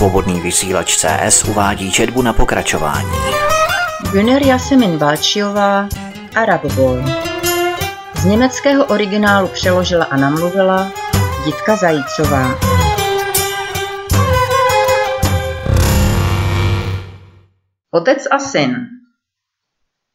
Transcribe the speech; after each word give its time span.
Svobodný 0.00 0.40
vysílač 0.40 0.96
CS 0.96 1.44
uvádí 1.44 1.92
četbu 1.92 2.22
na 2.22 2.32
pokračování. 2.32 3.10
Güner 4.12 4.46
Jasemin 4.46 4.98
Balčiová, 4.98 5.88
Arab 6.36 6.64
Boy. 6.64 7.02
Z 8.16 8.24
německého 8.24 8.84
originálu 8.84 9.48
přeložila 9.48 10.04
a 10.04 10.16
namluvila 10.16 10.92
Jitka 11.46 11.76
Zajícová. 11.76 12.54
Otec 17.90 18.26
a 18.30 18.38
syn 18.38 18.76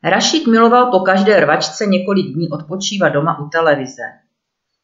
Rašid 0.03 0.47
miloval 0.47 0.91
po 0.91 0.99
každé 0.99 1.39
rvačce 1.39 1.85
několik 1.85 2.25
dní 2.33 2.49
odpočívat 2.49 3.13
doma 3.13 3.39
u 3.39 3.49
televize. 3.49 4.03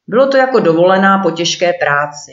Bylo 0.07 0.27
to 0.27 0.37
jako 0.37 0.59
dovolená 0.59 1.19
po 1.19 1.31
těžké 1.31 1.73
práci. 1.73 2.31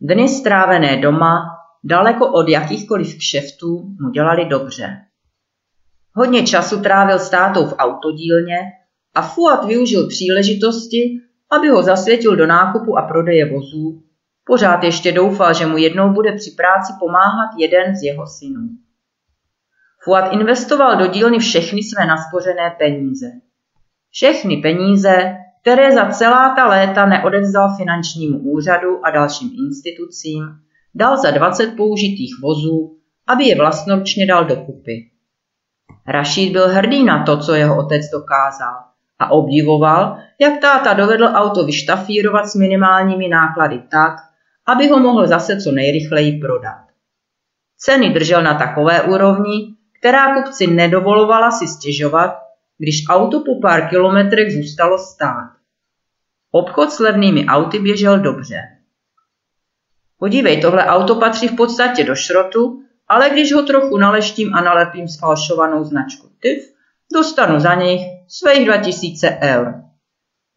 Dny 0.00 0.28
strávené 0.28 0.96
doma, 0.96 1.59
daleko 1.84 2.32
od 2.32 2.48
jakýchkoliv 2.48 3.18
kšeftů, 3.18 3.82
mu 4.00 4.10
dělali 4.10 4.44
dobře. 4.44 4.96
Hodně 6.14 6.46
času 6.46 6.80
trávil 6.80 7.18
s 7.18 7.30
tátou 7.30 7.66
v 7.66 7.74
autodílně 7.78 8.58
a 9.14 9.22
Fuad 9.22 9.64
využil 9.64 10.08
příležitosti, 10.08 11.20
aby 11.50 11.68
ho 11.68 11.82
zasvětil 11.82 12.36
do 12.36 12.46
nákupu 12.46 12.98
a 12.98 13.02
prodeje 13.02 13.52
vozů. 13.52 14.02
Pořád 14.44 14.84
ještě 14.84 15.12
doufal, 15.12 15.54
že 15.54 15.66
mu 15.66 15.76
jednou 15.76 16.12
bude 16.12 16.32
při 16.32 16.50
práci 16.50 16.92
pomáhat 16.98 17.50
jeden 17.58 17.96
z 17.96 18.02
jeho 18.02 18.26
synů. 18.26 18.68
Fuad 20.04 20.32
investoval 20.32 20.96
do 20.96 21.06
dílny 21.06 21.38
všechny 21.38 21.82
své 21.82 22.06
naspořené 22.06 22.76
peníze. 22.78 23.26
Všechny 24.10 24.56
peníze, 24.56 25.36
které 25.62 25.92
za 25.92 26.06
celá 26.06 26.54
ta 26.54 26.68
léta 26.68 27.06
neodevzdal 27.06 27.76
finančnímu 27.76 28.38
úřadu 28.38 29.06
a 29.06 29.10
dalším 29.10 29.50
institucím, 29.66 30.44
dal 30.94 31.16
za 31.16 31.30
20 31.30 31.76
použitých 31.76 32.32
vozů, 32.42 32.96
aby 33.26 33.44
je 33.44 33.56
vlastnoručně 33.56 34.26
dal 34.26 34.44
do 34.44 34.56
kupy. 34.56 35.10
Rašíd 36.08 36.52
byl 36.52 36.68
hrdý 36.68 37.04
na 37.04 37.24
to, 37.24 37.38
co 37.38 37.54
jeho 37.54 37.78
otec 37.78 38.02
dokázal 38.12 38.74
a 39.18 39.30
obdivoval, 39.30 40.16
jak 40.40 40.60
táta 40.60 40.94
dovedl 40.94 41.28
auto 41.34 41.64
vyštafírovat 41.64 42.48
s 42.48 42.54
minimálními 42.54 43.28
náklady 43.28 43.82
tak, 43.90 44.16
aby 44.66 44.88
ho 44.88 44.98
mohl 45.00 45.26
zase 45.26 45.60
co 45.60 45.72
nejrychleji 45.72 46.38
prodat. 46.38 46.80
Ceny 47.76 48.10
držel 48.10 48.42
na 48.42 48.54
takové 48.54 49.02
úrovni, 49.02 49.74
která 50.00 50.34
kupci 50.34 50.66
nedovolovala 50.66 51.50
si 51.50 51.68
stěžovat, 51.68 52.30
když 52.78 53.04
auto 53.08 53.40
po 53.40 53.60
pár 53.60 53.88
kilometrech 53.88 54.52
zůstalo 54.52 54.98
stát. 54.98 55.50
Obchod 56.50 56.90
s 56.92 56.98
levnými 56.98 57.46
auty 57.46 57.78
běžel 57.78 58.18
dobře. 58.18 58.79
Podívej, 60.20 60.60
tohle 60.60 60.86
auto 60.86 61.14
patří 61.14 61.48
v 61.48 61.56
podstatě 61.56 62.04
do 62.04 62.14
šrotu, 62.14 62.82
ale 63.08 63.30
když 63.30 63.52
ho 63.52 63.62
trochu 63.62 63.98
naleštím 63.98 64.54
a 64.54 64.60
nalepím 64.60 65.08
sfalšovanou 65.08 65.84
značku 65.84 66.28
TIF, 66.42 66.64
dostanu 67.14 67.60
za 67.60 67.74
něj 67.74 68.24
svých 68.28 68.66
2000 68.66 69.38
eur. 69.42 69.74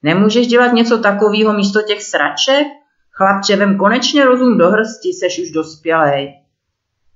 Nemůžeš 0.04 0.48
dělat 0.48 0.74
něco 0.74 0.98
takového 0.98 1.54
místo 1.54 1.82
těch 1.82 2.04
sraček? 2.04 2.68
Chlapče, 3.12 3.56
vem 3.56 3.78
konečně 3.78 4.26
rozum 4.26 4.58
do 4.58 4.70
hrsti, 4.70 5.14
seš 5.14 5.40
už 5.40 5.52
dospělej. 5.52 6.34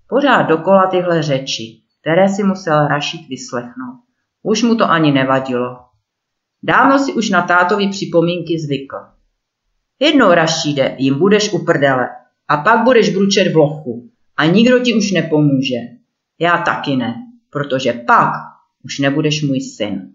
Pořád 0.09 0.42
dokola 0.42 0.88
tyhle 0.88 1.23
řeči 1.23 1.88
které 2.08 2.30
si 2.30 2.44
musel 2.44 2.88
Rašit 2.88 3.28
vyslechnout. 3.28 4.00
Už 4.44 4.64
mu 4.64 4.76
to 4.76 4.92
ani 4.92 5.11
nevadilo. 5.11 5.80
Dávno 6.64 7.00
si 7.00 7.14
už 7.14 7.30
na 7.30 7.42
tátovi 7.42 7.89
připomínky 7.89 8.59
zvykl. 8.59 8.95
Jednou 10.00 10.32
Rašíde 10.32 10.95
jim 11.00 11.20
budeš 11.20 11.54
u 11.54 11.66
prdele 11.66 12.09
a 12.48 12.58
pak 12.58 12.84
budeš 12.84 13.09
bručet 13.09 13.53
v 13.53 13.56
lochu 13.56 14.09
a 14.38 14.45
nikdo 14.45 14.80
ti 14.80 14.94
už 14.94 15.12
nepomůže. 15.12 15.78
Já 16.40 16.58
taky 16.58 16.95
ne, 16.95 17.16
protože 17.50 17.94
pak 17.94 18.34
už 18.84 19.00
nebudeš 19.00 19.44
můj 19.44 19.62
syn. 19.62 20.11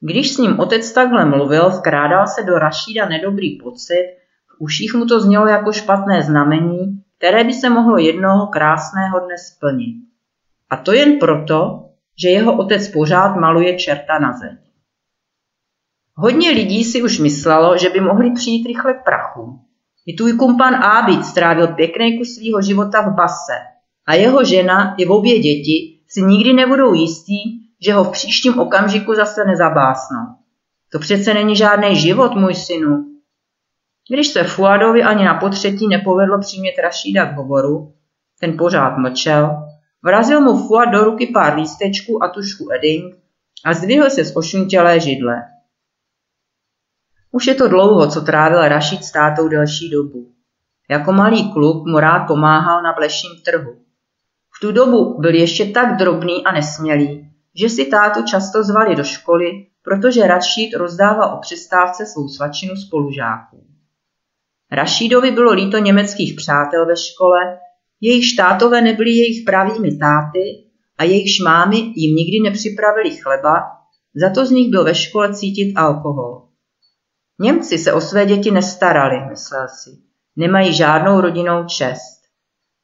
Když 0.00 0.34
s 0.34 0.38
ním 0.38 0.60
otec 0.60 0.92
takhle 0.92 1.24
mluvil, 1.24 1.70
vkrádal 1.70 2.26
se 2.26 2.42
do 2.42 2.58
Rašída 2.58 3.08
nedobrý 3.08 3.58
pocit, 3.58 4.16
v 4.48 4.60
uších 4.60 4.94
mu 4.94 5.06
to 5.06 5.20
znělo 5.20 5.46
jako 5.46 5.72
špatné 5.72 6.22
znamení, 6.22 7.02
které 7.18 7.44
by 7.44 7.52
se 7.52 7.70
mohlo 7.70 7.98
jednoho 7.98 8.46
krásného 8.46 9.20
dne 9.20 9.38
splnit. 9.38 9.94
A 10.70 10.76
to 10.76 10.92
jen 10.92 11.18
proto, 11.18 11.88
že 12.22 12.28
jeho 12.28 12.58
otec 12.58 12.88
pořád 12.88 13.36
maluje 13.36 13.78
čerta 13.78 14.18
na 14.18 14.32
zeď. 14.32 14.58
Hodně 16.14 16.50
lidí 16.50 16.84
si 16.84 17.02
už 17.02 17.18
myslelo, 17.18 17.78
že 17.78 17.90
by 17.90 18.00
mohli 18.00 18.30
přijít 18.30 18.66
rychle 18.66 18.94
k 18.94 19.04
prachu. 19.04 19.60
I 20.08 20.12
tvůj 20.12 20.32
kumpan 20.32 20.74
Ábit 20.74 21.24
strávil 21.24 21.66
pěkný 21.66 22.18
kus 22.18 22.34
svého 22.34 22.62
života 22.62 23.00
v 23.00 23.14
base 23.14 23.52
a 24.06 24.14
jeho 24.14 24.44
žena 24.44 24.94
i 24.98 25.06
obě 25.06 25.38
děti 25.38 25.98
si 26.08 26.22
nikdy 26.22 26.52
nebudou 26.52 26.94
jistí, 26.94 27.70
že 27.84 27.92
ho 27.92 28.04
v 28.04 28.10
příštím 28.10 28.58
okamžiku 28.58 29.14
zase 29.14 29.44
nezabásnou. 29.44 30.24
To 30.92 30.98
přece 30.98 31.34
není 31.34 31.56
žádný 31.56 31.96
život, 31.96 32.34
můj 32.34 32.54
synu. 32.54 33.04
Když 34.10 34.28
se 34.28 34.44
Fuadovi 34.44 35.02
ani 35.02 35.24
na 35.24 35.34
potřetí 35.34 35.88
nepovedlo 35.88 36.38
přimět 36.40 36.74
Rašída 36.82 37.26
k 37.26 37.36
hovoru, 37.36 37.92
ten 38.40 38.56
pořád 38.56 38.98
mlčel 38.98 39.68
Vrazil 40.04 40.40
mu 40.40 40.66
Fuad 40.66 40.88
do 40.88 41.04
ruky 41.04 41.26
pár 41.26 41.58
lístečků 41.58 42.22
a 42.24 42.28
tušku 42.28 42.68
Edding 42.72 43.14
a 43.64 43.74
zdvihl 43.74 44.10
se 44.10 44.24
z 44.24 44.36
ošuntělé 44.36 45.00
židle. 45.00 45.34
Už 47.30 47.46
je 47.46 47.54
to 47.54 47.68
dlouho, 47.68 48.10
co 48.10 48.20
trávil 48.20 48.68
Rašid 48.68 49.04
s 49.04 49.12
tátou 49.12 49.48
delší 49.48 49.90
dobu. 49.90 50.32
Jako 50.90 51.12
malý 51.12 51.52
kluk 51.52 51.86
mu 51.86 51.98
rád 51.98 52.26
pomáhal 52.26 52.82
na 52.82 52.92
bleším 52.92 53.30
trhu. 53.44 53.72
V 54.56 54.60
tu 54.60 54.72
dobu 54.72 55.20
byl 55.20 55.34
ještě 55.34 55.66
tak 55.66 55.96
drobný 55.96 56.44
a 56.44 56.52
nesmělý, 56.52 57.30
že 57.54 57.68
si 57.68 57.86
tátu 57.86 58.22
často 58.22 58.64
zvali 58.64 58.96
do 58.96 59.04
školy, 59.04 59.50
protože 59.82 60.26
Rašid 60.26 60.74
rozdával 60.76 61.34
o 61.34 61.40
přestávce 61.40 62.06
svou 62.06 62.28
svačinu 62.28 62.76
spolužáků. 62.76 63.66
Rašídovi 64.72 65.30
bylo 65.30 65.52
líto 65.52 65.78
německých 65.78 66.34
přátel 66.36 66.86
ve 66.86 66.96
škole 66.96 67.58
jejich 68.00 68.26
štátové 68.26 68.80
nebyli 68.80 69.10
jejich 69.10 69.44
pravými 69.44 69.96
táty 69.96 70.64
a 70.98 71.04
jejich 71.04 71.40
mámy 71.44 71.76
jim 71.76 72.16
nikdy 72.16 72.50
nepřipravili 72.50 73.16
chleba, 73.16 73.54
za 74.14 74.30
to 74.34 74.46
z 74.46 74.50
nich 74.50 74.70
byl 74.70 74.84
ve 74.84 74.94
škole 74.94 75.34
cítit 75.34 75.74
alkohol. 75.76 76.47
Němci 77.40 77.78
se 77.78 77.92
o 77.92 78.00
své 78.00 78.26
děti 78.26 78.50
nestarali, 78.50 79.28
myslel 79.28 79.66
si. 79.68 79.90
Nemají 80.36 80.74
žádnou 80.74 81.20
rodinou 81.20 81.64
čest. 81.64 82.18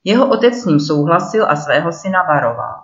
Jeho 0.05 0.31
otec 0.31 0.55
s 0.55 0.65
ním 0.65 0.81
souhlasil 0.81 1.51
a 1.51 1.57
svého 1.57 1.93
syna 1.93 2.23
varoval. 2.23 2.75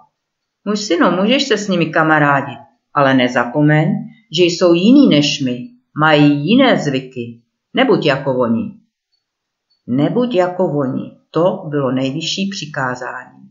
Můj 0.65 0.77
synu, 0.77 1.11
můžeš 1.11 1.49
se 1.49 1.59
s 1.59 1.69
nimi 1.69 1.87
kamarádit, 1.87 2.59
ale 2.95 3.15
nezapomeň, 3.15 3.89
že 4.37 4.45
jsou 4.45 4.75
jiný 4.75 5.09
než 5.09 5.41
my, 5.41 5.59
mají 6.01 6.49
jiné 6.49 6.79
zvyky. 6.79 7.43
Nebuď 7.75 8.07
jako 8.07 8.39
oni. 8.39 8.75
Nebuď 9.87 10.35
jako 10.35 10.65
oni. 10.79 11.17
To 11.31 11.65
bylo 11.69 11.91
nejvyšší 11.91 12.49
přikázání. 12.51 13.51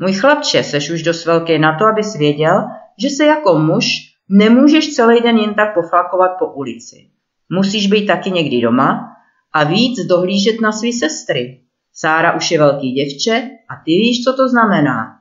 Můj 0.00 0.12
chlapče, 0.12 0.62
seš 0.62 0.90
už 0.90 1.02
dost 1.02 1.26
velký 1.26 1.58
na 1.58 1.78
to, 1.78 1.84
abys 1.84 2.14
věděl, 2.14 2.64
že 3.02 3.10
se 3.10 3.24
jako 3.24 3.58
muž 3.58 3.84
nemůžeš 4.28 4.94
celý 4.94 5.20
den 5.20 5.36
jen 5.36 5.54
tak 5.54 5.74
poflakovat 5.74 6.30
po 6.38 6.46
ulici. 6.46 7.10
Musíš 7.50 7.86
být 7.86 8.06
taky 8.06 8.30
někdy 8.30 8.60
doma 8.60 9.08
a 9.52 9.64
víc 9.64 10.06
dohlížet 10.06 10.60
na 10.60 10.72
své 10.72 10.92
sestry. 10.92 11.60
Sára 11.92 12.36
už 12.36 12.50
je 12.50 12.58
velký 12.58 12.92
děvče 12.92 13.50
a 13.68 13.76
ty 13.84 13.90
víš, 13.90 14.24
co 14.24 14.32
to 14.32 14.48
znamená. 14.48 15.18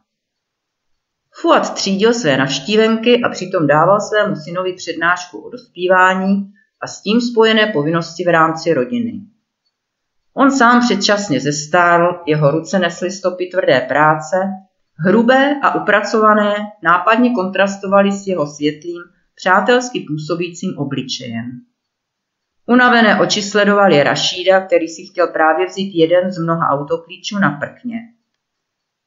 Fuad 1.42 1.74
třídil 1.74 2.14
své 2.14 2.38
navštívenky 2.38 3.22
a 3.22 3.30
přitom 3.30 3.68
dával 3.68 4.02
svému 4.02 4.36
synovi 4.36 4.74
přednášku 4.74 5.40
o 5.40 5.50
dospívání 5.50 6.52
a 6.82 6.88
s 6.88 7.02
tím 7.02 7.22
spojené 7.22 7.68
povinnosti 7.74 8.24
v 8.24 8.28
rámci 8.28 8.74
rodiny. 8.74 9.22
On 10.34 10.52
sám 10.52 10.82
předčasně 10.82 11.40
zestárl, 11.40 12.22
jeho 12.26 12.52
ruce 12.52 12.80
nesly 12.80 13.12
stopy 13.12 13.46
tvrdé 13.46 13.82
práce, 13.82 14.36
hrubé 15.06 15.60
a 15.64 15.82
upracované 15.82 16.54
nápadně 16.84 17.30
kontrastovaly 17.30 18.12
s 18.12 18.28
jeho 18.28 18.48
světlým, 18.48 19.02
přátelsky 19.36 20.06
působícím 20.08 20.78
obličejem. 20.78 21.52
Unavené 22.70 23.20
oči 23.20 23.42
sledovali 23.42 24.04
Rašída, 24.04 24.62
který 24.62 24.88
si 24.88 25.02
chtěl 25.12 25.28
právě 25.28 25.66
vzít 25.66 25.96
jeden 25.96 26.32
z 26.32 26.38
mnoha 26.38 26.70
autoklíčů 26.70 27.40
na 27.40 27.50
prkně. 27.50 28.00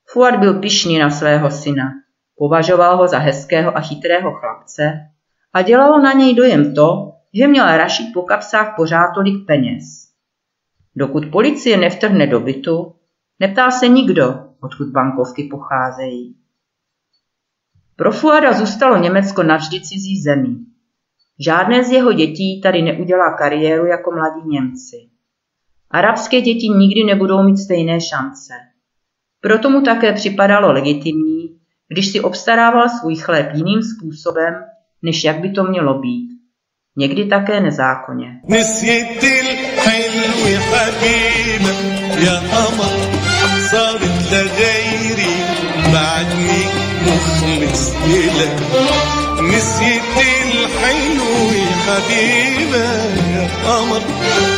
Fuad 0.07 0.37
byl 0.37 0.55
pišný 0.55 0.99
na 0.99 1.11
svého 1.11 1.51
syna, 1.51 1.91
považoval 2.37 2.97
ho 2.97 3.09
za 3.09 3.19
hezkého 3.19 3.77
a 3.77 3.81
chytrého 3.81 4.33
chlapce 4.33 4.93
a 5.53 5.63
dělalo 5.63 6.03
na 6.03 6.13
něj 6.13 6.35
dojem 6.35 6.75
to, 6.75 7.13
že 7.35 7.47
měl 7.47 7.77
Rašid 7.77 8.07
po 8.15 8.23
kapsách 8.23 8.77
pořád 8.77 9.13
tolik 9.15 9.47
peněz. 9.47 9.85
Dokud 10.97 11.27
policie 11.33 11.77
nevtrhne 11.77 12.27
do 12.27 12.41
bytu, 12.41 12.95
neptá 13.41 13.71
se 13.71 13.89
nikdo, 13.89 14.45
odkud 14.61 14.89
bankovky 14.89 15.49
pocházejí. 15.51 16.37
Pro 17.97 18.13
Fuada 18.13 18.53
zůstalo 18.53 18.97
Německo 18.97 19.43
navždy 19.43 19.81
cizí 19.81 20.23
zemí. 20.23 20.67
Žádné 21.45 21.85
z 21.85 21.91
jeho 21.91 22.13
dětí 22.13 22.61
tady 22.61 22.83
neudělá 22.83 23.37
kariéru 23.39 23.87
jako 23.87 24.11
mladí 24.11 24.49
Němci. 24.49 24.97
Arabské 25.91 26.41
děti 26.41 26.69
nikdy 26.69 27.05
nebudou 27.05 27.43
mít 27.43 27.57
stejné 27.57 28.01
šance. 28.01 28.55
Proto 29.41 29.71
mu 29.71 29.81
také 29.81 30.13
připadalo 30.13 30.73
legitimní, 30.73 31.59
když 31.89 32.13
si 32.13 32.21
obstarával 32.21 32.89
svůj 32.89 33.17
chléb 33.17 33.51
jiným 33.55 33.83
způsobem, 33.83 34.55
než 35.03 35.25
jak 35.25 35.41
by 35.41 35.51
to 35.51 35.65
mělo 35.65 35.99
být. 35.99 36.31
Někdy 36.97 37.25
také 37.25 37.61
nezákonně. 37.61 38.41
نسيت 49.42 50.16
الحلو 50.44 51.34
حبيبة 51.86 52.86
يا 53.36 53.48
قمر 53.66 54.02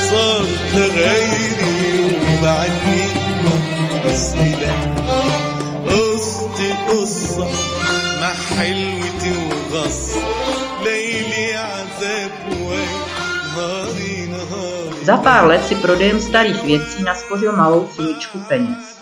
صارت 0.10 0.74
لغيري 0.74 2.18
وبعدني 2.28 3.04
مسئلة 4.06 4.96
قصت 5.88 6.60
قصة 6.90 7.48
مع 8.22 8.34
حلوتي 8.58 9.34
وغص 9.72 10.10
ليلي 10.86 11.56
عذاب 11.56 12.32
نهاري 13.58 14.26
نهاري 14.26 15.06
Za 15.08 15.18
pár 15.18 15.48
let 15.48 15.64
si 15.68 15.76
prodejem 15.76 16.20
starých 16.20 16.64
věcí 16.64 17.04
naspořil 17.04 17.52
malou 17.56 17.88
sumičku 17.96 18.40
peněz. 18.40 18.98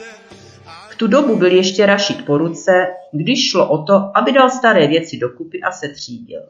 Tu 1.01 1.07
dobu 1.07 1.37
byl 1.37 1.53
ještě 1.53 1.87
Rašit 1.87 2.27
po 2.27 2.39
ruce, 2.39 2.87
když 3.13 3.51
šlo 3.51 3.69
o 3.69 3.85
to, 3.85 4.17
aby 4.17 4.33
dal 4.33 4.51
staré 4.51 4.87
věci 4.87 5.19
dokupy 5.19 5.61
a 5.61 5.73
setřídil. 5.73 6.41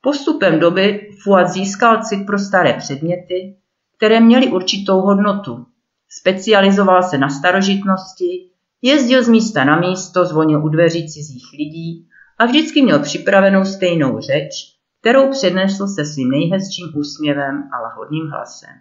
Postupem 0.00 0.60
doby 0.60 1.10
Fuad 1.22 1.48
získal 1.48 2.02
cit 2.02 2.26
pro 2.26 2.38
staré 2.38 2.72
předměty, 2.72 3.56
které 3.96 4.20
měly 4.20 4.48
určitou 4.48 5.00
hodnotu. 5.00 5.66
Specializoval 6.08 7.02
se 7.02 7.18
na 7.18 7.28
starožitnosti, 7.28 8.50
jezdil 8.82 9.24
z 9.24 9.28
místa 9.28 9.64
na 9.64 9.80
místo, 9.80 10.24
zvonil 10.24 10.64
u 10.64 10.68
dveří 10.68 11.08
cizích 11.08 11.46
lidí 11.58 12.08
a 12.38 12.46
vždycky 12.46 12.82
měl 12.82 12.98
připravenou 12.98 13.64
stejnou 13.64 14.20
řeč, 14.20 14.50
kterou 15.00 15.30
přednesl 15.30 15.86
se 15.86 16.04
svým 16.04 16.30
nejhezčím 16.30 16.92
úsměvem 16.96 17.68
a 17.72 17.82
lahodným 17.82 18.30
hlasem. 18.30 18.76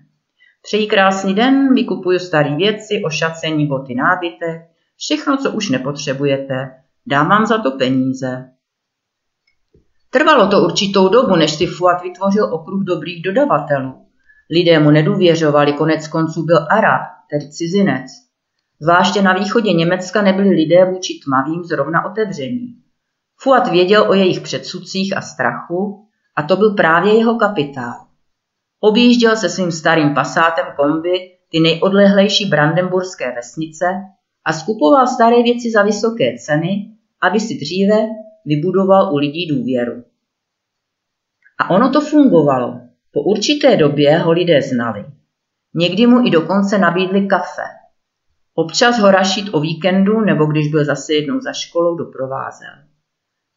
Přeji 0.62 0.88
krásný 0.88 1.34
den, 1.34 1.74
vykupuju 1.74 2.20
staré 2.20 2.56
věci, 2.56 3.02
ošacení, 3.06 3.68
boty, 3.68 3.96
nábytek, 3.96 4.71
všechno, 5.02 5.38
co 5.38 5.52
už 5.52 5.70
nepotřebujete, 5.70 6.72
dám 7.06 7.30
vám 7.30 7.46
za 7.46 7.58
to 7.58 7.72
peníze. 7.72 8.52
Trvalo 10.10 10.48
to 10.48 10.62
určitou 10.62 11.10
dobu, 11.10 11.36
než 11.36 11.52
si 11.52 11.68
Fuad 11.68 12.04
vytvořil 12.04 12.54
okruh 12.54 12.84
dobrých 12.84 13.24
dodavatelů. 13.24 14.06
Lidé 14.52 14.80
mu 14.80 14.92
nedůvěřovali, 14.92 15.74
konec 15.74 16.08
konců 16.08 16.46
byl 16.46 16.68
Arab, 16.70 17.02
tedy 17.30 17.52
cizinec. 17.52 18.06
Zvláště 18.82 19.22
na 19.22 19.34
východě 19.34 19.74
Německa 19.74 20.22
nebyli 20.22 20.50
lidé 20.50 20.86
vůči 20.86 21.20
tmavým 21.26 21.64
zrovna 21.64 22.06
otevření. 22.06 22.68
Fuad 23.40 23.72
věděl 23.72 24.10
o 24.10 24.14
jejich 24.14 24.42
předsudcích 24.42 25.18
a 25.18 25.22
strachu 25.22 26.08
a 26.36 26.44
to 26.44 26.56
byl 26.56 26.74
právě 26.74 27.18
jeho 27.18 27.36
kapitál. 27.36 28.06
Objížděl 28.80 29.36
se 29.36 29.50
svým 29.50 29.72
starým 29.72 30.14
pasátem 30.14 30.66
kombi 30.76 31.38
ty 31.52 31.60
nejodlehlejší 31.60 32.46
brandenburské 32.46 33.36
vesnice 33.36 33.86
a 34.46 34.54
skupoval 34.54 35.08
staré 35.08 35.44
věci 35.44 35.72
za 35.72 35.84
vysoké 35.84 36.38
ceny, 36.38 36.96
aby 37.22 37.40
si 37.40 37.56
dříve 37.56 38.08
vybudoval 38.46 39.14
u 39.14 39.18
lidí 39.18 39.48
důvěru. 39.48 40.04
A 41.60 41.70
ono 41.70 41.90
to 41.90 42.02
fungovalo. 42.02 42.82
Po 43.14 43.22
určité 43.22 43.78
době 43.78 44.18
ho 44.18 44.32
lidé 44.32 44.62
znali. 44.62 45.06
Někdy 45.74 46.08
mu 46.08 46.28
i 46.28 46.30
dokonce 46.30 46.78
nabídli 46.78 47.28
kafe. 47.28 47.64
Občas 48.54 49.00
ho 49.00 49.12
rašit 49.12 49.50
o 49.54 49.60
víkendu 49.60 50.22
nebo 50.22 50.46
když 50.46 50.72
byl 50.72 50.86
zase 50.86 51.14
jednou 51.14 51.40
za 51.40 51.54
školou 51.54 51.96
doprovázel. 51.96 52.74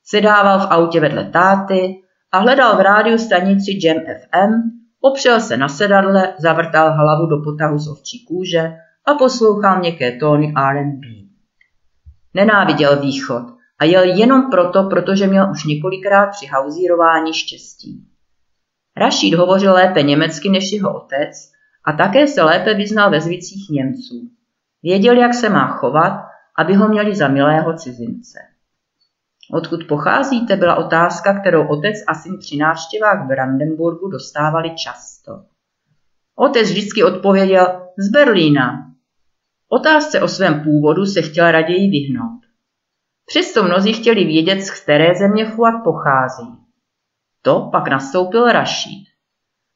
Sedával 0.04 0.58
v 0.58 0.70
autě 0.70 1.00
vedle 1.00 1.24
táty 1.24 2.02
a 2.32 2.38
hledal 2.38 2.76
v 2.76 2.80
rádiu 2.80 3.18
stanici 3.18 3.78
Jam 3.82 3.96
FM, 3.96 4.52
opřel 5.00 5.40
se 5.40 5.56
na 5.56 5.68
sedadle, 5.68 6.34
zavrtal 6.38 6.92
hlavu 6.92 7.26
do 7.26 7.36
potahu 7.44 7.78
z 7.78 7.88
ovčí 7.88 8.24
kůže 8.24 8.72
a 9.06 9.14
poslouchal 9.14 9.78
měkké 9.78 10.18
tóny 10.18 10.54
R&B. 10.56 11.06
Nenáviděl 12.34 13.00
východ 13.00 13.42
a 13.78 13.84
jel 13.84 14.04
jenom 14.04 14.50
proto, 14.50 14.84
protože 14.84 15.26
měl 15.26 15.50
už 15.50 15.64
několikrát 15.64 16.26
při 16.26 16.46
hauzírování 16.46 17.34
štěstí. 17.34 18.08
Rašíd 18.96 19.34
hovořil 19.34 19.72
lépe 19.72 20.02
německy 20.02 20.48
než 20.48 20.72
jeho 20.72 20.96
otec 20.96 21.36
a 21.84 21.92
také 21.92 22.26
se 22.26 22.42
lépe 22.42 22.74
vyznal 22.74 23.10
ve 23.10 23.20
zvicích 23.20 23.70
Němců. 23.70 24.30
Věděl, 24.82 25.16
jak 25.16 25.34
se 25.34 25.48
má 25.48 25.66
chovat, 25.68 26.20
aby 26.58 26.74
ho 26.74 26.88
měli 26.88 27.14
za 27.14 27.28
milého 27.28 27.74
cizince. 27.74 28.38
Odkud 29.52 29.84
pocházíte, 29.88 30.56
byla 30.56 30.74
otázka, 30.74 31.40
kterou 31.40 31.68
otec 31.68 31.94
a 32.06 32.14
syn 32.14 32.38
při 32.38 32.56
návštěvách 32.56 33.24
v 33.24 33.28
Brandenburgu 33.28 34.08
dostávali 34.08 34.70
často. 34.76 35.32
Otec 36.36 36.70
vždycky 36.70 37.04
odpověděl 37.04 37.88
z 37.98 38.08
Berlína. 38.08 38.93
Otázce 39.68 40.20
o 40.20 40.28
svém 40.28 40.64
původu 40.64 41.06
se 41.06 41.22
chtěl 41.22 41.50
raději 41.50 41.90
vyhnout. 41.90 42.40
Přesto 43.26 43.62
mnozí 43.62 43.92
chtěli 43.92 44.24
vědět, 44.24 44.60
z 44.60 44.82
které 44.82 45.14
země 45.14 45.46
Fuad 45.46 45.74
pochází. 45.84 46.48
To 47.42 47.68
pak 47.72 47.88
nastoupil 47.88 48.46
Rašíd. 48.46 49.08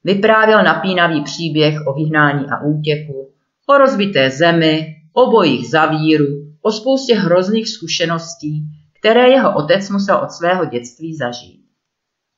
Vyprávěl 0.04 0.62
napínavý 0.62 1.24
příběh 1.24 1.86
o 1.86 1.92
vyhnání 1.92 2.46
a 2.50 2.60
útěku, 2.64 3.34
o 3.66 3.78
rozbité 3.78 4.30
zemi, 4.30 4.96
o 5.12 5.30
bojích 5.30 5.70
za 5.70 5.86
víru, 5.86 6.26
o 6.62 6.72
spoustě 6.72 7.14
hrozných 7.14 7.68
zkušeností, 7.68 8.62
které 9.00 9.28
jeho 9.28 9.56
otec 9.56 9.90
musel 9.90 10.16
od 10.16 10.30
svého 10.30 10.64
dětství 10.64 11.16
zažít. 11.16 11.64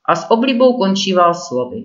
A 0.05 0.15
s 0.15 0.31
oblibou 0.31 0.77
končíval 0.77 1.33
slovy. 1.33 1.83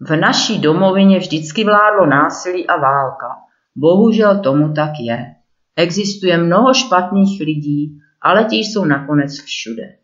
V 0.00 0.16
naší 0.16 0.58
domovině 0.58 1.18
vždycky 1.18 1.64
vládlo 1.64 2.06
násilí 2.06 2.66
a 2.66 2.76
válka. 2.76 3.36
Bohužel 3.76 4.40
tomu 4.40 4.72
tak 4.72 4.90
je. 5.00 5.34
Existuje 5.76 6.38
mnoho 6.38 6.74
špatných 6.74 7.40
lidí 7.40 8.02
ale 8.22 8.44
ti 8.44 8.56
jsou 8.56 8.84
nakonec 8.84 9.42
všude. 9.42 9.96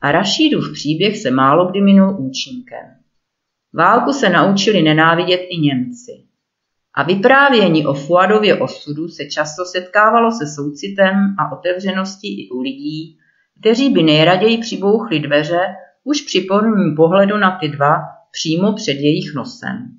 A 0.00 0.12
Rašídův 0.12 0.72
příběh 0.72 1.18
se 1.18 1.30
málo 1.30 1.70
kdy 1.70 1.80
minul 1.80 2.16
účinkem. 2.18 2.86
Válku 3.72 4.12
se 4.12 4.28
naučili 4.28 4.82
nenávidět 4.82 5.40
i 5.48 5.58
Němci. 5.58 6.12
A 6.94 7.02
vyprávění 7.02 7.86
o 7.86 7.94
Fuadově 7.94 8.60
osudu 8.60 9.08
se 9.08 9.24
často 9.24 9.64
setkávalo 9.64 10.32
se 10.32 10.46
soucitem 10.46 11.36
a 11.38 11.56
otevřeností 11.58 12.46
i 12.46 12.50
u 12.50 12.60
lidí, 12.60 13.18
kteří 13.60 13.90
by 13.90 14.02
nejraději 14.02 14.58
přibouchli 14.58 15.20
dveře 15.20 15.60
už 16.04 16.20
při 16.20 16.40
prvním 16.40 16.96
pohledu 16.96 17.36
na 17.36 17.58
ty 17.58 17.68
dva 17.68 17.96
přímo 18.30 18.72
před 18.72 18.92
jejich 18.92 19.34
nosem. 19.34 19.98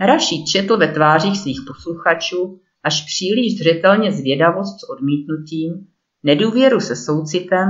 Rašíd 0.00 0.46
četl 0.46 0.76
ve 0.76 0.88
tvářích 0.88 1.38
svých 1.38 1.60
posluchačů 1.66 2.60
až 2.82 3.04
příliš 3.04 3.58
zřetelně 3.58 4.12
zvědavost 4.12 4.80
s 4.80 4.90
odmítnutím, 4.90 5.86
nedůvěru 6.22 6.80
se 6.80 6.96
soucitem, 6.96 7.68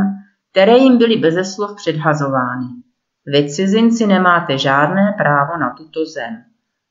které 0.50 0.78
jim 0.78 0.98
byly 0.98 1.16
beze 1.16 1.44
slov 1.44 1.76
předhazovány. 1.76 2.66
Vy 3.26 3.48
cizinci 3.48 4.06
nemáte 4.06 4.58
žádné 4.58 5.14
právo 5.18 5.56
na 5.60 5.74
tuto 5.76 6.06
zem. 6.06 6.44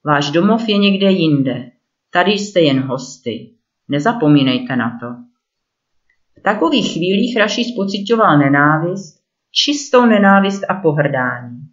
Váš 0.06 0.32
domov 0.32 0.70
je 0.70 0.78
někde 0.78 1.12
jinde. 1.12 1.72
Tady 2.12 2.32
jste 2.32 2.60
jen 2.60 2.80
hosty. 2.80 3.54
Nezapomínejte 3.90 4.76
na 4.76 4.98
to. 5.00 5.08
V 6.40 6.44
takových 6.44 6.94
chvílích 6.94 7.38
Raši 7.38 7.64
spocitoval 7.64 8.38
nenávist, 8.38 9.20
čistou 9.52 10.06
nenávist 10.06 10.64
a 10.70 10.74
pohrdání. 10.74 11.67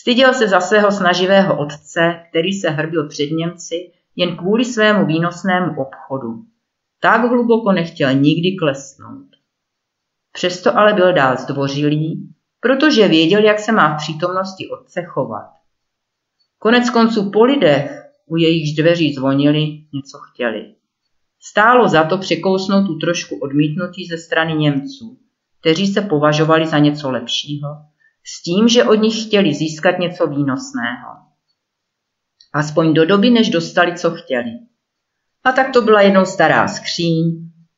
Styděl 0.00 0.34
se 0.34 0.48
za 0.48 0.60
svého 0.60 0.92
snaživého 0.92 1.58
otce, 1.58 2.22
který 2.28 2.52
se 2.52 2.70
hrbil 2.70 3.08
před 3.08 3.30
Němci 3.30 3.92
jen 4.16 4.36
kvůli 4.36 4.64
svému 4.64 5.06
výnosnému 5.06 5.80
obchodu. 5.80 6.44
Tak 7.00 7.20
hluboko 7.20 7.72
nechtěl 7.72 8.14
nikdy 8.14 8.56
klesnout. 8.56 9.26
Přesto 10.32 10.78
ale 10.78 10.92
byl 10.92 11.12
dál 11.12 11.36
zdvořilý, 11.36 12.34
protože 12.60 13.08
věděl, 13.08 13.44
jak 13.44 13.58
se 13.58 13.72
má 13.72 13.94
v 13.94 13.96
přítomnosti 13.96 14.68
otce 14.68 15.02
chovat. 15.02 15.50
Konec 16.58 16.90
konců 16.90 17.30
po 17.30 17.44
lidech, 17.44 18.02
u 18.26 18.36
jejichž 18.36 18.76
dveří 18.76 19.14
zvonili, 19.14 19.78
něco 19.92 20.18
chtěli. 20.18 20.74
Stálo 21.40 21.88
za 21.88 22.04
to 22.04 22.18
překousnout 22.18 22.86
tu 22.86 22.98
trošku 22.98 23.38
odmítnutí 23.38 24.06
ze 24.06 24.18
strany 24.18 24.54
Němců, 24.54 25.18
kteří 25.60 25.86
se 25.86 26.00
považovali 26.00 26.66
za 26.66 26.78
něco 26.78 27.10
lepšího, 27.10 27.68
s 28.26 28.42
tím, 28.42 28.68
že 28.68 28.84
od 28.84 28.94
nich 28.94 29.26
chtěli 29.26 29.54
získat 29.54 29.98
něco 29.98 30.26
výnosného 30.26 31.26
aspoň 32.56 32.94
do 32.94 33.06
doby, 33.06 33.30
než 33.30 33.50
dostali, 33.50 33.94
co 33.96 34.10
chtěli. 34.10 34.50
A 35.44 35.52
tak 35.52 35.72
to 35.72 35.82
byla 35.82 36.00
jednou 36.00 36.24
stará 36.24 36.68
skříň, 36.68 37.24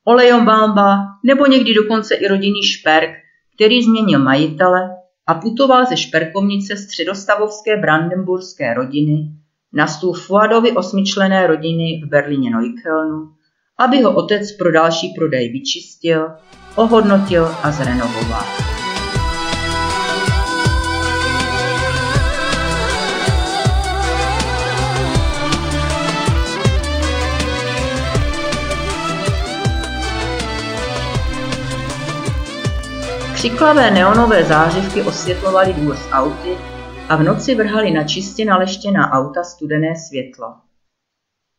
olejobámba 0.05 0.99
nebo 1.25 1.47
někdy 1.47 1.75
dokonce 1.75 2.14
i 2.14 2.28
rodinný 2.28 2.62
šperk, 2.62 3.11
který 3.55 3.83
změnil 3.83 4.19
majitele 4.19 4.81
a 5.26 5.35
putoval 5.35 5.87
ze 5.87 5.97
šperkovnice 5.97 6.76
středostavovské 6.76 7.76
brandenburské 7.76 8.75
rodiny 8.75 9.33
na 9.73 9.87
stůl 9.87 10.12
Fuadovy 10.12 10.73
osmičlené 10.73 11.47
rodiny 11.47 12.02
v 12.05 12.09
Berlíně 12.09 12.50
Neuköllnu, 12.50 13.33
aby 13.78 14.02
ho 14.02 14.14
otec 14.14 14.52
pro 14.52 14.73
další 14.73 15.14
prodej 15.19 15.52
vyčistil, 15.52 16.31
ohodnotil 16.76 17.45
a 17.62 17.71
zrenovoval. 17.71 18.67
Křiklavé 33.38 33.90
neonové 33.90 34.45
zářivky 34.45 35.02
osvětlovaly 35.02 35.73
dvůr 35.73 35.97
z 35.97 36.09
auty 36.12 36.57
a 37.09 37.16
v 37.16 37.23
noci 37.23 37.54
vrhali 37.54 37.90
na 37.90 38.04
čistě 38.04 38.45
naleštěná 38.45 39.11
auta 39.11 39.45
studené 39.45 39.97
světlo. 39.97 40.54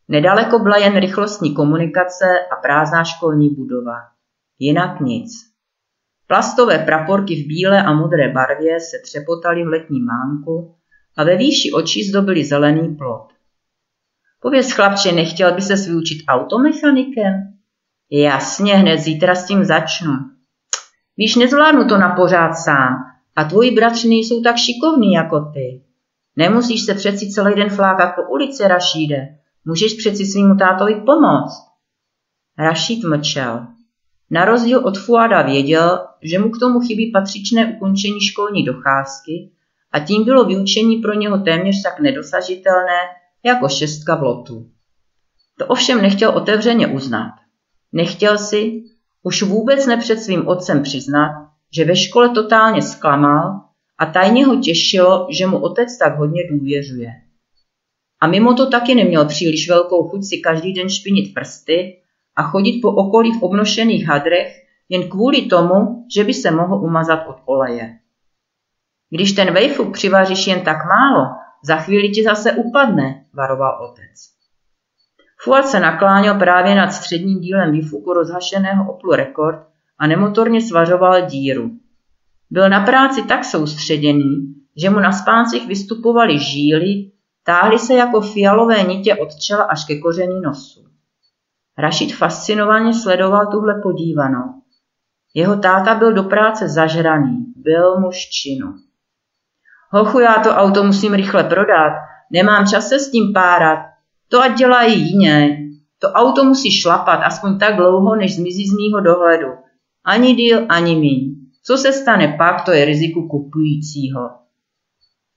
Nedaleko 0.08 0.58
byla 0.58 0.76
jen 0.76 0.96
rychlostní 0.96 1.54
komunikace 1.54 2.24
a 2.52 2.56
prázdná 2.56 3.04
školní 3.04 3.54
budova. 3.54 3.94
Jinak 4.58 5.00
nic. 5.00 5.32
Plastové 6.26 6.78
praporky 6.78 7.34
v 7.34 7.46
bílé 7.46 7.82
a 7.82 7.92
modré 7.92 8.32
barvě 8.32 8.80
se 8.80 8.96
třepotaly 9.02 9.64
v 9.64 9.68
letním 9.68 10.04
mánku 10.04 10.74
a 11.16 11.24
ve 11.24 11.36
výši 11.36 11.72
očí 11.72 12.04
zdobily 12.04 12.44
zelený 12.44 12.94
plot. 12.94 13.28
Pověz 14.40 14.72
chlapče, 14.72 15.12
nechtěl 15.12 15.54
by 15.54 15.62
se 15.62 15.74
vyučit 15.76 16.24
automechanikem? 16.28 17.32
Jasně, 18.10 18.74
hned 18.74 18.98
zítra 18.98 19.34
s 19.34 19.46
tím 19.46 19.64
začnu. 19.64 20.12
Víš, 21.20 21.36
nezvládnu 21.36 21.84
to 21.88 21.98
na 21.98 22.14
pořád 22.14 22.54
sám 22.54 22.94
a 23.36 23.44
tvoji 23.44 23.70
bratři 23.70 24.08
nejsou 24.08 24.42
tak 24.42 24.56
šikovní 24.56 25.12
jako 25.12 25.40
ty. 25.40 25.82
Nemusíš 26.36 26.82
se 26.82 26.94
přeci 26.94 27.30
celý 27.30 27.54
den 27.54 27.70
flákat 27.70 28.14
po 28.14 28.22
ulici, 28.22 28.68
Rašíde. 28.68 29.28
Můžeš 29.64 29.94
přeci 29.94 30.26
svýmu 30.26 30.54
tátovi 30.54 30.94
pomoct. 30.94 31.66
Rašíd 32.58 33.04
mlčel. 33.04 33.66
Na 34.30 34.44
rozdíl 34.44 34.86
od 34.86 34.98
Fuada 34.98 35.42
věděl, 35.42 36.06
že 36.22 36.38
mu 36.38 36.50
k 36.50 36.58
tomu 36.58 36.80
chybí 36.80 37.12
patřičné 37.12 37.74
ukončení 37.76 38.20
školní 38.20 38.64
docházky 38.64 39.50
a 39.92 40.00
tím 40.00 40.24
bylo 40.24 40.44
vyučení 40.44 40.96
pro 40.96 41.14
něho 41.14 41.38
téměř 41.38 41.82
tak 41.82 42.00
nedosažitelné 42.00 42.98
jako 43.44 43.68
šestka 43.68 44.14
v 44.14 44.22
lotu. 44.22 44.70
To 45.58 45.66
ovšem 45.66 46.02
nechtěl 46.02 46.30
otevřeně 46.30 46.86
uznat. 46.86 47.32
Nechtěl 47.92 48.38
si, 48.38 48.82
už 49.22 49.42
vůbec 49.42 49.86
ne 49.86 49.96
před 49.96 50.22
svým 50.22 50.48
otcem 50.48 50.82
přiznat, 50.82 51.50
že 51.74 51.84
ve 51.84 51.96
škole 51.96 52.28
totálně 52.28 52.82
zklamal 52.82 53.60
a 53.98 54.06
tajně 54.06 54.46
ho 54.46 54.56
těšilo, 54.56 55.26
že 55.30 55.46
mu 55.46 55.58
otec 55.58 55.98
tak 55.98 56.18
hodně 56.18 56.42
důvěřuje. 56.50 57.10
A 58.20 58.26
mimo 58.26 58.54
to 58.54 58.70
taky 58.70 58.94
neměl 58.94 59.24
příliš 59.24 59.68
velkou 59.68 60.08
chuť 60.08 60.24
si 60.24 60.38
každý 60.38 60.72
den 60.72 60.88
špinit 60.88 61.34
prsty 61.34 62.02
a 62.36 62.42
chodit 62.42 62.80
po 62.80 62.92
okolí 62.92 63.32
v 63.32 63.42
obnošených 63.42 64.06
hadrech 64.06 64.52
jen 64.88 65.08
kvůli 65.08 65.42
tomu, 65.42 66.06
že 66.14 66.24
by 66.24 66.34
se 66.34 66.50
mohl 66.50 66.74
umazat 66.74 67.20
od 67.28 67.36
oleje. 67.44 67.98
Když 69.10 69.32
ten 69.32 69.54
vejfuk 69.54 69.92
přivaříš 69.92 70.46
jen 70.46 70.60
tak 70.60 70.76
málo, 70.84 71.26
za 71.64 71.76
chvíli 71.76 72.08
ti 72.08 72.24
zase 72.24 72.52
upadne, 72.52 73.24
varoval 73.34 73.84
otec. 73.84 74.39
Fuad 75.42 75.66
se 75.66 75.80
nakláněl 75.80 76.38
právě 76.38 76.74
nad 76.74 76.92
středním 76.92 77.40
dílem 77.40 77.72
výfuku 77.72 78.12
rozhašeného 78.12 78.92
Oplu 78.92 79.12
Rekord 79.12 79.66
a 79.98 80.06
nemotorně 80.06 80.60
svařoval 80.60 81.26
díru. 81.26 81.70
Byl 82.50 82.68
na 82.68 82.84
práci 82.84 83.22
tak 83.22 83.44
soustředěný, 83.44 84.54
že 84.76 84.90
mu 84.90 85.00
na 85.00 85.12
spáncích 85.12 85.68
vystupovaly 85.68 86.38
žíly, 86.38 87.10
táhly 87.44 87.78
se 87.78 87.94
jako 87.94 88.20
fialové 88.20 88.82
nitě 88.82 89.14
od 89.14 89.34
čela 89.34 89.64
až 89.64 89.84
ke 89.84 89.98
koření 89.98 90.40
nosu. 90.40 90.84
Rašid 91.78 92.14
fascinovaně 92.14 92.94
sledoval 92.94 93.46
tuhle 93.46 93.80
podívanou. 93.82 94.44
Jeho 95.34 95.56
táta 95.56 95.94
byl 95.94 96.12
do 96.12 96.22
práce 96.22 96.68
zažraný, 96.68 97.44
byl 97.56 98.00
muž 98.00 98.16
činu. 98.16 98.74
Hochu, 99.90 100.20
já 100.20 100.34
to 100.34 100.50
auto 100.50 100.84
musím 100.84 101.14
rychle 101.14 101.44
prodat, 101.44 101.92
nemám 102.32 102.66
čas 102.66 102.88
se 102.88 102.98
s 102.98 103.10
tím 103.10 103.32
párat, 103.32 103.89
to 104.30 104.42
ať 104.42 104.58
dělají 104.58 105.10
jiné. 105.10 105.56
To 105.98 106.08
auto 106.08 106.44
musí 106.44 106.70
šlapat 106.70 107.20
aspoň 107.22 107.58
tak 107.58 107.76
dlouho, 107.76 108.16
než 108.16 108.36
zmizí 108.36 108.66
z 108.66 108.72
mýho 108.72 109.00
dohledu. 109.00 109.48
Ani 110.04 110.34
díl, 110.34 110.66
ani 110.68 110.96
míň. 110.96 111.34
Co 111.62 111.76
se 111.76 111.92
stane 111.92 112.34
pak, 112.38 112.64
to 112.64 112.72
je 112.72 112.84
riziku 112.84 113.28
kupujícího. 113.28 114.30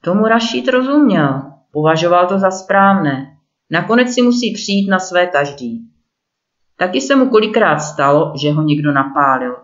Tomu 0.03 0.25
Rašít 0.25 0.67
rozuměl. 0.67 1.41
Považoval 1.71 2.27
to 2.27 2.39
za 2.39 2.51
správné. 2.51 3.37
Nakonec 3.71 4.13
si 4.13 4.21
musí 4.21 4.53
přijít 4.53 4.89
na 4.89 4.99
své 4.99 5.27
každý. 5.27 5.87
Taky 6.77 7.01
se 7.01 7.15
mu 7.15 7.29
kolikrát 7.29 7.79
stalo, 7.79 8.33
že 8.41 8.51
ho 8.51 8.63
někdo 8.63 8.91
napálil. 8.91 9.55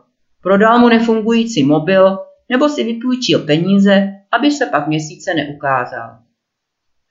Prodal 0.41 0.79
mu 0.79 0.89
nefungující 0.89 1.63
mobil 1.63 2.17
nebo 2.49 2.69
si 2.69 2.83
vypůjčil 2.83 3.39
peníze, 3.39 4.07
aby 4.31 4.51
se 4.51 4.65
pak 4.65 4.87
měsíce 4.87 5.33
neukázal. 5.33 6.28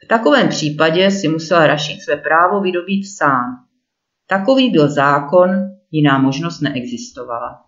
V 0.04 0.08
takovém 0.08 0.48
případě 0.48 1.10
si 1.10 1.28
musel 1.28 1.66
Rašid 1.66 2.02
své 2.02 2.16
právo 2.16 2.60
vydobít 2.60 3.06
sám. 3.06 3.64
Takový 4.26 4.70
byl 4.70 4.90
zákon, 4.90 5.50
jiná 5.90 6.18
možnost 6.18 6.60
neexistovala. 6.60 7.64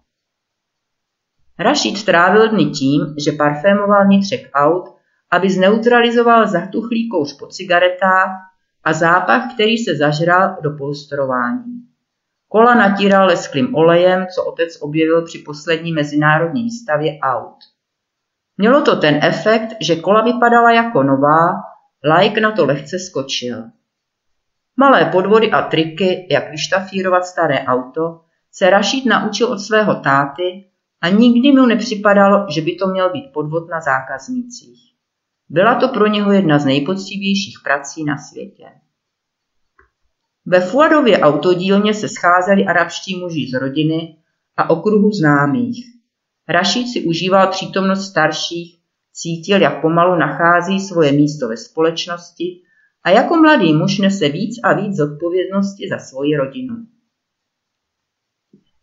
Rašid 1.58 2.04
trávil 2.04 2.48
dny 2.48 2.64
tím, 2.64 3.14
že 3.24 3.32
parfémoval 3.32 4.04
vnitřek 4.04 4.50
aut, 4.54 4.96
aby 5.30 5.50
zneutralizoval 5.50 6.48
zatuchlý 6.48 7.08
kouř 7.08 7.38
po 7.38 7.46
cigaretách 7.46 8.30
a 8.84 8.92
zápach, 8.92 9.54
který 9.54 9.78
se 9.78 9.96
zažral 9.96 10.56
do 10.62 10.70
polstrování. 10.70 11.80
Kola 12.48 12.74
natíral 12.74 13.26
lesklým 13.26 13.74
olejem, 13.74 14.26
co 14.34 14.44
otec 14.44 14.78
objevil 14.80 15.24
při 15.24 15.38
poslední 15.38 15.92
mezinárodní 15.92 16.62
výstavě 16.62 17.18
aut. 17.22 17.56
Mělo 18.56 18.82
to 18.82 18.96
ten 18.96 19.20
efekt, 19.22 19.76
že 19.80 19.96
kola 19.96 20.22
vypadala 20.22 20.72
jako 20.72 21.02
nová 21.02 21.69
Like 22.04 22.40
na 22.40 22.52
to 22.52 22.66
lehce 22.66 22.98
skočil. 22.98 23.64
Malé 24.76 25.04
podvody 25.04 25.50
a 25.50 25.62
triky, 25.62 26.28
jak 26.30 26.50
vyštafírovat 26.50 27.24
staré 27.24 27.64
auto, 27.64 28.20
se 28.52 28.70
Rašid 28.70 29.06
naučil 29.06 29.46
od 29.46 29.58
svého 29.58 29.94
táty 29.94 30.70
a 31.00 31.08
nikdy 31.08 31.52
mu 31.52 31.66
nepřipadalo, 31.66 32.46
že 32.50 32.60
by 32.60 32.74
to 32.74 32.86
měl 32.86 33.12
být 33.12 33.32
podvod 33.32 33.68
na 33.70 33.80
zákaznících. 33.80 34.80
Byla 35.48 35.74
to 35.74 35.88
pro 35.88 36.06
něho 36.06 36.32
jedna 36.32 36.58
z 36.58 36.64
nejpoctivějších 36.64 37.58
prací 37.64 38.04
na 38.04 38.18
světě. 38.18 38.64
Ve 40.46 40.60
Fuadově 40.60 41.20
autodílně 41.20 41.94
se 41.94 42.08
scházeli 42.08 42.64
arabští 42.64 43.16
muži 43.16 43.50
z 43.50 43.60
rodiny 43.60 44.16
a 44.56 44.70
okruhu 44.70 45.12
známých. 45.12 45.84
Rašid 46.48 46.88
si 46.88 47.04
užíval 47.04 47.46
přítomnost 47.46 48.10
starších 48.10 48.79
Cítil, 49.12 49.62
jak 49.62 49.80
pomalu 49.80 50.18
nachází 50.18 50.80
svoje 50.80 51.12
místo 51.12 51.48
ve 51.48 51.56
společnosti 51.56 52.62
a 53.04 53.10
jako 53.10 53.36
mladý 53.36 53.74
muž 53.74 53.98
nese 53.98 54.28
víc 54.28 54.60
a 54.64 54.72
víc 54.72 54.96
zodpovědnosti 54.96 55.88
za 55.90 55.98
svoji 55.98 56.36
rodinu. 56.36 56.76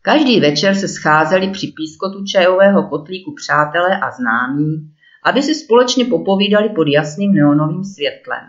Každý 0.01 0.39
večer 0.39 0.75
se 0.75 0.87
scházeli 0.87 1.49
při 1.51 1.67
pískotu 1.67 2.23
čajového 2.23 2.89
kotlíku 2.89 3.33
přátelé 3.35 3.99
a 3.99 4.11
známí, 4.11 4.91
aby 5.23 5.43
si 5.43 5.55
společně 5.55 6.05
popovídali 6.05 6.69
pod 6.69 6.87
jasným 6.87 7.33
neonovým 7.33 7.83
světlem. 7.83 8.43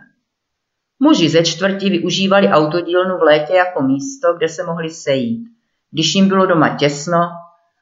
Muži 0.99 1.29
ze 1.29 1.45
čtvrti 1.45 1.91
využívali 1.91 2.49
autodílnu 2.49 3.19
v 3.19 3.23
létě 3.23 3.55
jako 3.55 3.83
místo, 3.83 4.35
kde 4.37 4.49
se 4.49 4.65
mohli 4.65 4.91
sejít, 4.91 5.49
když 5.91 6.15
jim 6.15 6.29
bylo 6.29 6.47
doma 6.47 6.77
těsno 6.77 7.19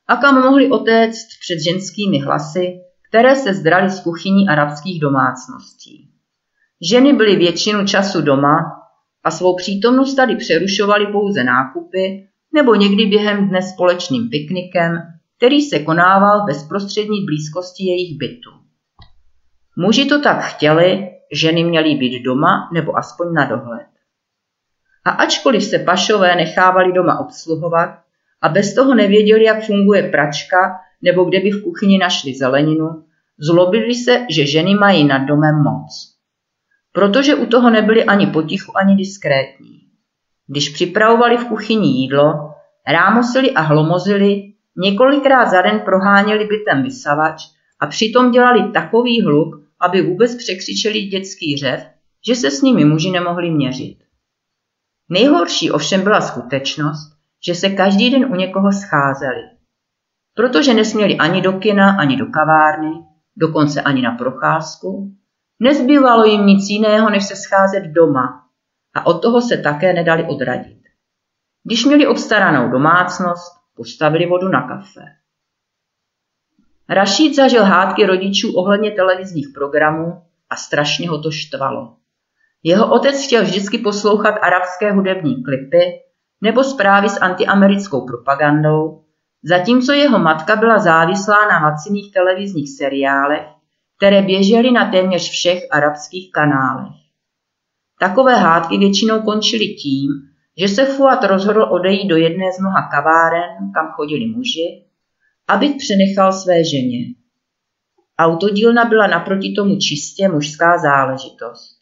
a 0.07 0.17
kam 0.17 0.43
mohli 0.43 0.71
otéct 0.71 1.27
před 1.41 1.59
ženskými 1.65 2.19
hlasy, 2.19 2.81
které 3.09 3.37
se 3.37 3.55
zdraly 3.55 3.91
z 3.91 4.01
kuchyní 4.01 4.49
arabských 4.49 5.01
domácností. 5.01 6.11
Ženy 6.91 7.13
byly 7.13 7.37
většinu 7.37 7.87
času 7.87 8.23
doma 8.23 8.59
a 9.25 9.31
svou 9.31 9.57
přítomnost 9.57 10.15
tady 10.15 10.37
přerušovaly 10.37 11.07
pouze 11.07 11.45
nákupy 11.45 12.29
nebo 12.55 12.75
někdy 12.75 13.07
během 13.07 13.49
dne 13.49 13.63
společným 13.63 14.31
piknikem, 14.31 14.99
který 15.37 15.63
se 15.63 15.79
konával 15.79 16.43
v 16.43 16.47
bezprostřední 16.47 17.25
blízkosti 17.25 17.85
jejich 17.85 18.19
bytu. 18.19 18.51
Muži 19.77 20.05
to 20.05 20.21
tak 20.21 20.43
chtěli, 20.43 21.09
ženy 21.33 21.65
měly 21.65 21.95
být 21.95 22.23
doma 22.23 22.71
nebo 22.73 22.97
aspoň 22.97 23.33
na 23.33 23.45
dohled. 23.45 23.87
A 25.05 25.11
ačkoliv 25.11 25.65
se 25.65 25.79
pašové 25.79 26.37
nechávali 26.37 26.93
doma 26.93 27.19
obsluhovat 27.19 27.91
a 28.43 28.49
bez 28.49 28.75
toho 28.75 28.95
nevěděli, 28.95 29.45
jak 29.45 29.65
funguje 29.65 30.11
pračka 30.11 30.81
nebo 31.03 31.25
kde 31.25 31.41
by 31.41 31.51
v 31.51 31.63
kuchyni 31.65 31.99
našli 31.99 32.35
zeleninu, 32.35 33.05
zlobili 33.39 33.95
se, 33.95 34.27
že 34.31 34.47
ženy 34.47 34.75
mají 34.75 35.05
nad 35.05 35.19
domem 35.19 35.63
moc. 35.63 36.17
Protože 36.93 37.35
u 37.35 37.47
toho 37.47 37.71
nebyli 37.71 38.05
ani 38.05 38.27
potichu, 38.27 38.79
ani 38.79 38.97
diskrétní. 38.97 39.81
Když 40.47 40.69
připravovali 40.69 41.37
v 41.37 41.45
kuchyni 41.45 41.89
jídlo, 41.89 42.51
rámosili 42.87 43.51
a 43.51 43.61
hlomozili, 43.61 44.53
několikrát 44.77 45.51
za 45.51 45.63
den 45.63 45.81
proháněli 45.81 46.45
bytem 46.45 46.83
vysavač 46.83 47.43
a 47.81 47.87
přitom 47.87 48.31
dělali 48.31 48.73
takový 48.73 49.23
hluk, 49.23 49.57
aby 49.81 50.03
vůbec 50.03 50.35
překřičeli 50.35 51.01
dětský 51.01 51.57
řev, 51.57 51.87
že 52.29 52.35
se 52.35 52.51
s 52.51 52.63
nimi 52.63 52.85
muži 52.85 53.11
nemohli 53.11 53.51
měřit. 53.51 53.99
Nejhorší 55.09 55.71
ovšem 55.71 56.03
byla 56.03 56.21
skutečnost, 56.21 57.17
že 57.47 57.55
se 57.55 57.71
každý 57.71 58.11
den 58.11 58.25
u 58.25 58.35
někoho 58.35 58.73
scházeli. 58.73 59.56
Protože 60.37 60.75
nesměli 60.75 61.17
ani 61.17 61.43
do 61.43 61.53
kina, 61.53 61.97
ani 61.99 62.17
do 62.17 62.27
kavárny, 62.27 62.93
dokonce 63.37 63.83
ani 63.83 64.03
na 64.03 64.11
procházku, 64.11 65.13
nezbývalo 65.61 66.25
jim 66.25 66.47
nic 66.47 66.69
jiného, 66.69 67.11
než 67.11 67.25
se 67.25 67.37
scházet 67.37 67.83
doma 67.85 68.43
a 68.95 69.07
od 69.07 69.23
toho 69.23 69.41
se 69.41 69.57
také 69.57 69.93
nedali 69.93 70.25
odradit. 70.25 70.81
Když 71.65 71.85
měli 71.85 72.07
obstaranou 72.07 72.71
domácnost, 72.71 73.53
postavili 73.77 74.27
vodu 74.27 74.49
na 74.49 74.69
kafe. 74.69 75.01
Rašíd 76.89 77.37
zažil 77.37 77.65
hádky 77.65 78.07
rodičů 78.07 78.57
ohledně 78.57 78.91
televizních 78.91 79.49
programů 79.55 80.23
a 80.51 80.57
strašně 80.57 81.09
ho 81.09 81.23
to 81.23 81.31
štvalo. 81.31 81.97
Jeho 82.63 82.93
otec 82.93 83.27
chtěl 83.27 83.43
vždycky 83.43 83.79
poslouchat 83.79 84.35
arabské 84.43 84.93
hudební 84.93 85.43
klipy 85.45 86.01
nebo 86.41 86.65
zprávy 86.65 87.09
s 87.09 87.21
antiamerickou 87.21 88.07
propagandou, 88.07 89.06
zatímco 89.45 89.93
jeho 89.93 90.19
matka 90.19 90.57
byla 90.57 90.79
závislá 90.79 91.49
na 91.49 91.69
laciných 91.69 92.13
televizních 92.13 92.71
seriálech, 92.77 93.47
které 93.97 94.23
běžely 94.23 94.71
na 94.71 94.91
téměř 94.91 95.31
všech 95.31 95.63
arabských 95.71 96.33
kanálech. 96.33 96.93
Takové 98.01 98.37
hádky 98.37 98.79
většinou 98.79 99.23
končily 99.23 99.67
tím, 99.67 100.11
že 100.59 100.69
se 100.69 100.85
Fuad 100.85 101.25
rozhodl 101.25 101.63
odejít 101.63 102.09
do 102.09 102.17
jedné 102.17 102.53
z 102.53 102.61
mnoha 102.61 102.89
kaváren, 102.91 103.73
kam 103.75 103.89
chodili 103.93 104.27
muži, 104.27 104.85
aby 105.49 105.69
přenechal 105.69 106.33
své 106.33 106.65
ženě. 106.65 106.99
Autodílna 108.19 108.85
byla 108.85 109.07
naproti 109.07 109.53
tomu 109.53 109.77
čistě 109.77 110.29
mužská 110.29 110.79
záležitost. 110.79 111.77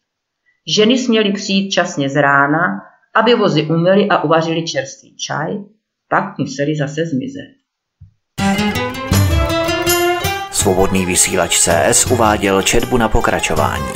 Ženy 0.67 0.97
směly 0.97 1.31
přijít 1.31 1.69
časně 1.69 2.09
z 2.09 2.21
rána, 2.21 2.81
aby 3.15 3.35
vozy 3.35 3.63
umyly 3.63 4.09
a 4.09 4.23
uvařili 4.23 4.63
čerstvý 4.65 5.17
čaj, 5.17 5.57
pak 6.15 6.37
museli 6.37 6.75
zase 6.75 7.01
zmizet. 7.05 7.51
Svobodný 10.51 11.05
vysílač 11.05 11.59
CS 11.59 12.05
uváděl 12.05 12.61
četbu 12.61 12.97
na 12.97 13.09
pokračování. 13.09 13.87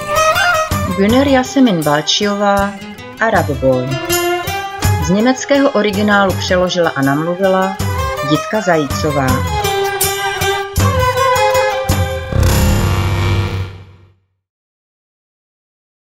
Güner 0.97 1.27
Jasemin 1.27 1.83
Balčiová, 1.83 2.73
Arab 3.19 3.49
Boy. 3.49 3.87
Z 5.07 5.09
německého 5.09 5.71
originálu 5.71 6.33
přeložila 6.33 6.89
a 6.89 7.01
namluvila 7.01 7.77
Jitka 8.31 8.61
Zajícová. 8.61 9.58